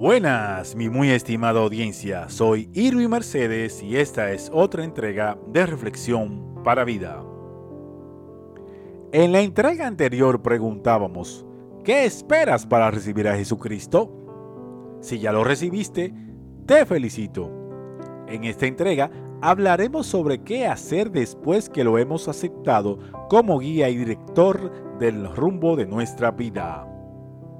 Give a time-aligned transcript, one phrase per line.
[0.00, 2.30] Buenas, mi muy estimada audiencia.
[2.30, 7.22] Soy Irwin Mercedes y esta es otra entrega de Reflexión para Vida.
[9.12, 11.44] En la entrega anterior preguntábamos,
[11.84, 14.10] ¿qué esperas para recibir a Jesucristo?
[15.02, 16.14] Si ya lo recibiste,
[16.64, 17.50] te felicito.
[18.26, 19.10] En esta entrega
[19.42, 25.76] hablaremos sobre qué hacer después que lo hemos aceptado como guía y director del rumbo
[25.76, 26.86] de nuestra vida.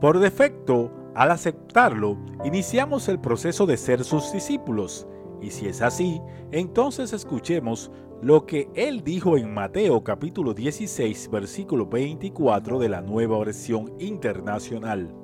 [0.00, 5.06] Por defecto, al aceptarlo, iniciamos el proceso de ser sus discípulos.
[5.42, 6.20] Y si es así,
[6.52, 7.90] entonces escuchemos
[8.22, 15.14] lo que él dijo en Mateo capítulo 16 versículo 24 de la nueva versión internacional.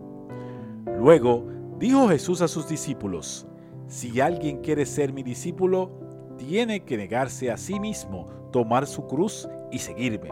[0.99, 1.45] Luego
[1.79, 3.47] dijo Jesús a sus discípulos,
[3.87, 5.91] si alguien quiere ser mi discípulo,
[6.39, 10.31] tiene que negarse a sí mismo, tomar su cruz y seguirme.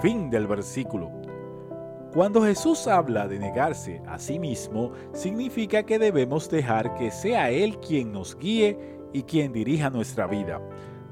[0.00, 1.19] Fin del versículo.
[2.12, 7.78] Cuando Jesús habla de negarse a sí mismo, significa que debemos dejar que sea Él
[7.78, 8.76] quien nos guíe
[9.12, 10.60] y quien dirija nuestra vida.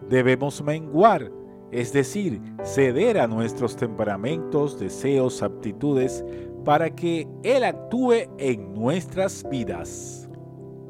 [0.08, 1.30] Debemos menguar,
[1.70, 6.24] es decir, ceder a nuestros temperamentos, deseos, aptitudes,
[6.64, 10.28] para que Él actúe en nuestras vidas.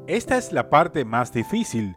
[0.07, 1.95] Esta es la parte más difícil,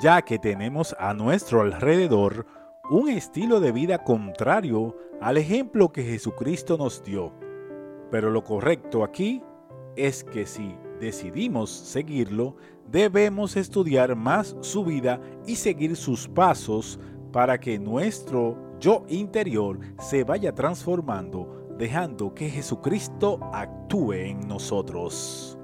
[0.00, 2.46] ya que tenemos a nuestro alrededor
[2.90, 7.41] un estilo de vida contrario al ejemplo que Jesucristo nos dio.
[8.12, 9.42] Pero lo correcto aquí
[9.96, 12.56] es que si decidimos seguirlo,
[12.90, 17.00] debemos estudiar más su vida y seguir sus pasos
[17.32, 25.58] para que nuestro yo interior se vaya transformando, dejando que Jesucristo actúe en nosotros.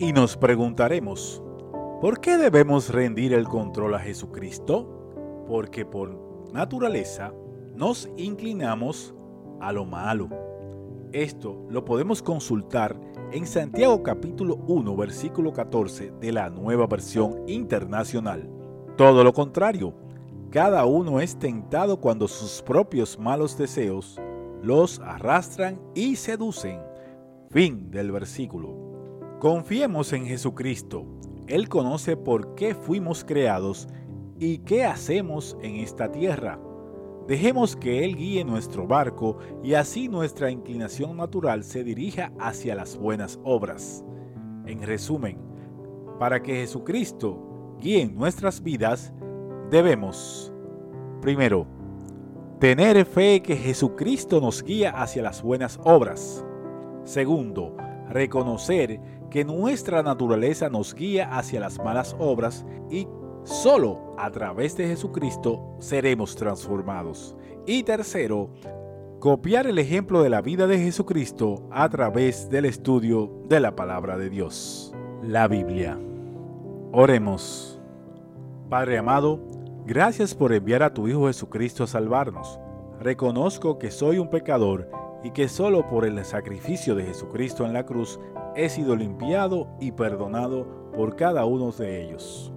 [0.00, 1.40] Y nos preguntaremos,
[2.00, 5.44] ¿por qué debemos rendir el control a Jesucristo?
[5.46, 7.32] Porque por naturaleza
[7.76, 9.14] nos inclinamos
[9.60, 10.49] a lo malo
[11.12, 13.00] esto lo podemos consultar
[13.32, 18.48] en Santiago capítulo 1 versículo 14 de la nueva versión internacional.
[18.96, 19.94] Todo lo contrario,
[20.50, 24.20] cada uno es tentado cuando sus propios malos deseos
[24.62, 26.80] los arrastran y seducen.
[27.50, 29.38] Fin del versículo.
[29.40, 31.06] Confiemos en Jesucristo.
[31.46, 33.88] Él conoce por qué fuimos creados
[34.38, 36.60] y qué hacemos en esta tierra.
[37.26, 42.96] Dejemos que Él guíe nuestro barco y así nuestra inclinación natural se dirija hacia las
[42.96, 44.04] buenas obras.
[44.66, 45.38] En resumen,
[46.18, 49.12] para que Jesucristo guíe nuestras vidas,
[49.70, 50.52] debemos,
[51.20, 51.66] primero,
[52.58, 56.44] tener fe que Jesucristo nos guía hacia las buenas obras.
[57.04, 57.76] Segundo,
[58.08, 63.06] reconocer que nuestra naturaleza nos guía hacia las malas obras y
[63.44, 67.34] Solo a través de Jesucristo seremos transformados.
[67.66, 68.50] Y tercero,
[69.18, 74.18] copiar el ejemplo de la vida de Jesucristo a través del estudio de la palabra
[74.18, 75.98] de Dios, la Biblia.
[76.92, 77.80] Oremos.
[78.68, 79.40] Padre amado,
[79.86, 82.60] gracias por enviar a tu Hijo Jesucristo a salvarnos.
[83.00, 84.90] Reconozco que soy un pecador
[85.24, 88.20] y que solo por el sacrificio de Jesucristo en la cruz
[88.54, 92.52] he sido limpiado y perdonado por cada uno de ellos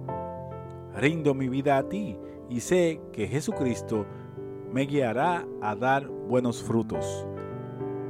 [0.96, 2.16] rindo mi vida a ti
[2.48, 4.06] y sé que Jesucristo
[4.72, 7.26] me guiará a dar buenos frutos.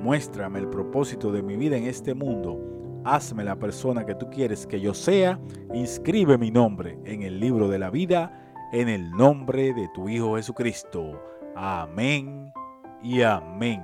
[0.01, 2.61] Muéstrame el propósito de mi vida en este mundo.
[3.05, 5.39] Hazme la persona que tú quieres que yo sea.
[5.73, 8.41] Inscribe mi nombre en el libro de la vida
[8.75, 11.23] en el nombre de tu Hijo Jesucristo.
[11.55, 12.53] Amén
[13.01, 13.81] y amén.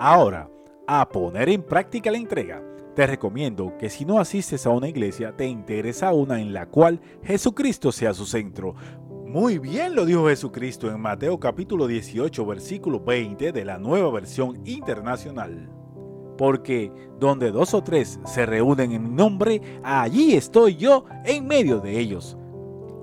[0.00, 0.50] Ahora,
[0.88, 2.60] a poner en práctica la entrega
[2.96, 6.98] te recomiendo que si no asistes a una iglesia, te interesa una en la cual
[7.22, 8.74] Jesucristo sea su centro.
[9.26, 14.66] Muy bien lo dijo Jesucristo en Mateo capítulo 18 versículo 20 de la nueva versión
[14.66, 15.70] internacional.
[16.38, 16.90] Porque
[17.20, 21.98] donde dos o tres se reúnen en mi nombre, allí estoy yo en medio de
[21.98, 22.38] ellos.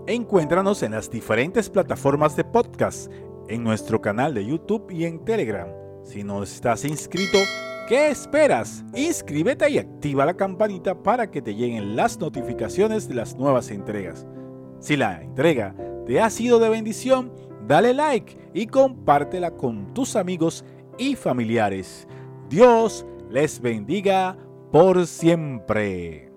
[0.07, 3.11] Encuéntranos en las diferentes plataformas de podcast,
[3.47, 5.67] en nuestro canal de YouTube y en Telegram.
[6.03, 7.37] Si no estás inscrito,
[7.87, 8.85] ¿Qué esperas?
[8.95, 14.25] Inscríbete y activa la campanita para que te lleguen las notificaciones de las nuevas entregas.
[14.79, 15.75] Si la entrega
[16.05, 17.33] te ha sido de bendición,
[17.67, 20.63] dale like y compártela con tus amigos
[20.97, 22.07] y familiares.
[22.49, 24.37] Dios les bendiga
[24.71, 26.32] por siempre.